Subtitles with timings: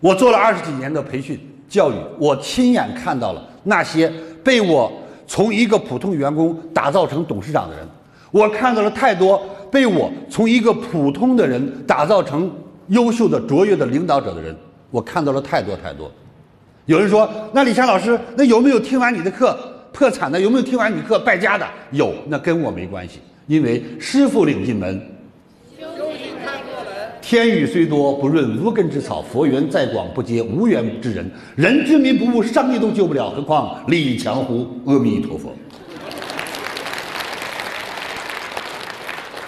[0.00, 4.10] 我做了二十几年的培训教育，我亲眼看到了那些
[4.42, 4.90] 被我
[5.26, 7.86] 从一个普通员工打造成董事长的人，
[8.30, 9.40] 我看到了太多
[9.70, 12.50] 被我从一个普通的人打造成
[12.88, 14.56] 优秀的卓越的领导者的人，
[14.90, 16.10] 我看到了太多太多。
[16.86, 19.56] 有人说：“那李强老师，那有没有听完你的课
[19.92, 20.40] 破产的？
[20.40, 21.66] 有没有听完你课败家的？
[21.92, 25.00] 有，那跟我没关系，因为师傅领进门。”
[27.30, 31.30] 天雨虽多不润无根之草，佛缘再广不接无缘之人。
[31.54, 34.66] 人之民不悟，上帝都救不了，何况李强乎？
[34.84, 35.54] 阿弥陀佛。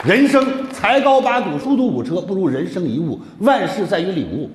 [0.05, 3.18] 人生才高八斗，书读五车，不如人生一悟。
[3.41, 4.48] 万事在于领悟。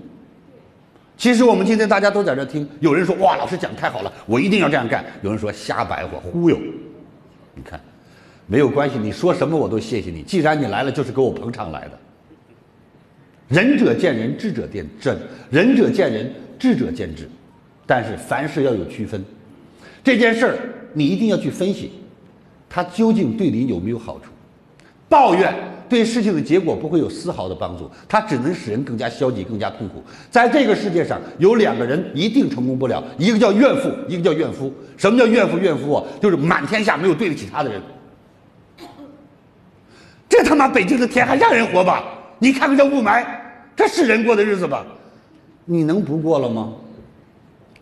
[1.18, 5.04] 其实我们今天大家都在这听，有人说哇，老师讲太好了，我一定要这样干。
[5.22, 6.58] 有人说瞎白话忽悠。
[7.54, 7.78] 你看，
[8.46, 10.22] 没有关系，你说什么我都谢谢你。
[10.22, 12.00] 既然你来了，就是给我捧场来的。
[13.48, 15.18] 仁者见仁，智者见智。
[15.50, 17.30] 仁者见仁，智者见智。
[17.86, 19.24] 但是凡事要有区分。
[20.04, 20.58] 这件事儿
[20.94, 21.92] 你一定要去分析，
[22.70, 24.26] 它究竟对你有没有好处？
[25.10, 25.54] 抱怨
[25.88, 30.04] 对事情的结果不会有丝毫的帮助，它只能使人更加消极、更加痛苦。
[30.30, 34.74] 在这个世界上，有两个人一定成功不了，一个叫怨妇，一个叫怨夫。
[34.98, 35.58] 什么叫怨妇？
[35.58, 37.82] 怨夫啊，就是满天下没有对得起他的人。
[40.28, 42.04] 这他妈北京的天还让人活吗？
[42.40, 43.26] 你看看这雾霾，
[43.78, 44.86] 这是人过的日子吧？
[45.64, 46.74] 你能不过了吗？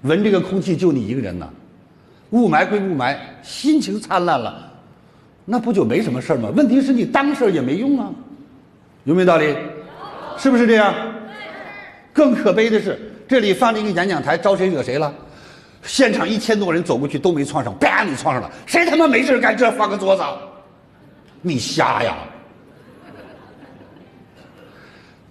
[0.02, 1.50] 闻这个空气就你一个人呢，
[2.32, 4.72] 雾霾归雾霾，心情灿烂了，
[5.46, 6.50] 那不就没什么事儿吗？
[6.56, 8.12] 问题是你当事儿也没用啊，
[9.06, 9.56] 有没有道理？
[10.38, 10.94] 是不是这样？
[12.12, 15.12] 更可悲的是，这里放了一个演讲台，招谁惹谁了？
[15.84, 20.24] 现场一千多人走过去都没撞上，啪，你撞上了，谁他妈没事干这放个桌子？
[21.42, 22.18] 你瞎呀？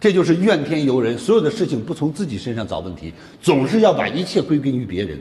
[0.04, 3.10] 这就是怨天尤人，所有的事情不从自己身上找问题，
[3.40, 5.18] 总是要把一切归根于别人。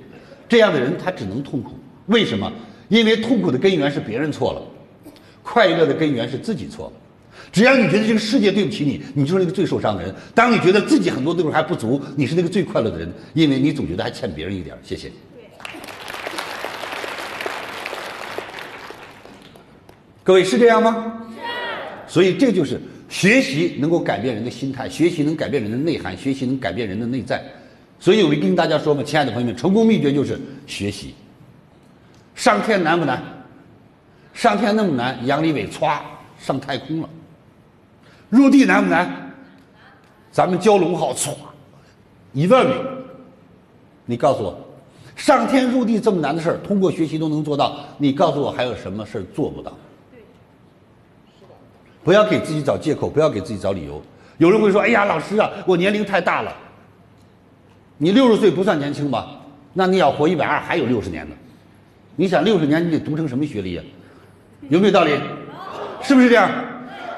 [0.49, 1.79] 这样的人他只能痛苦。
[2.07, 2.51] 为什么？
[2.89, 4.61] 因为痛苦的根源是别人错了，
[5.41, 6.93] 快乐的根源是自己错了。
[7.49, 10.13] 只要你觉得这个世界对不起你，你就是那个最受伤的人。
[10.35, 14.77] 当你觉得自己很多地方还不足，你是那个最快乐的人，因为你总觉得还欠别人一点。
[14.83, 15.09] 谢谢。
[20.25, 21.21] 各位是这样吗？
[21.29, 22.13] 是。
[22.13, 22.81] 所以这就是。
[23.13, 27.45] 学习能够改变人的心态，学习能改变人的内涵，学习能改变人的内在。
[27.99, 31.13] 所以我就跟大家说嘛，亲爱的朋友们，成功秘诀就是学习。
[32.33, 33.21] 上天难不难？
[34.33, 35.99] 上天那么难，杨利伟歘
[36.39, 37.09] 上太空了。
[38.31, 39.31] 入地难不难？
[40.31, 41.35] 咱们蛟龙号歘
[42.33, 42.73] 一万米。
[44.07, 44.57] 你告诉我，
[45.15, 47.77] 上天入地这么难的事儿，通过学习都能做到。
[47.99, 49.71] 你告诉我还有什么事儿做不到？
[52.03, 54.01] 不要给自己找借口，不要给自己找理由。
[54.37, 56.53] 有人会说：“哎呀，老师啊，我年龄太大了。”
[57.97, 59.27] 你六十岁不算年轻吧？
[59.73, 61.35] 那你要活一百二，还有六十年呢。
[62.15, 63.83] 你想六十年，你得读成什么学历呀？
[64.69, 65.11] 有没有道理？
[66.01, 66.49] 是不是这样？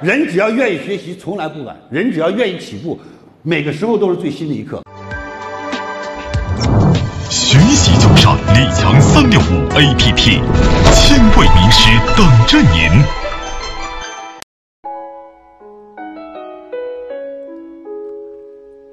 [0.01, 1.75] 人只要愿意学习，从来不晚。
[1.89, 2.99] 人只要愿意起步，
[3.41, 4.83] 每个时候都是最新的一刻。
[7.29, 10.41] 学习就上李强三六五 APP，
[10.93, 13.34] 千位名师等着您。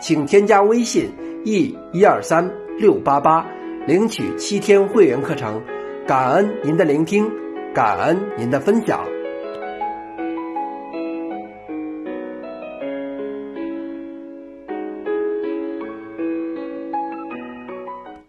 [0.00, 1.10] 请添加微信。
[1.44, 3.46] e 一二三六八八，
[3.86, 5.62] 领取七天会员课程，
[6.04, 7.30] 感恩您的聆听，
[7.72, 9.15] 感恩您的分享。